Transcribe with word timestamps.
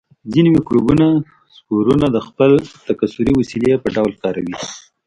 ځینې 0.33 0.49
مکروبونه 0.57 1.07
سپورونه 1.55 2.05
د 2.11 2.17
خپل 2.27 2.51
تکثري 2.87 3.33
وسیلې 3.39 3.73
په 3.83 3.87
ډول 3.95 4.13
کاروي. 4.21 4.55